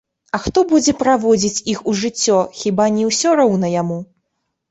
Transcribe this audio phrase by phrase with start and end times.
[0.35, 3.99] А хто будзе праводзіць іх у жыццё, хіба не ўсё роўна яму?